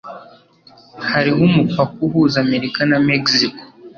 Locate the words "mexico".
3.09-3.61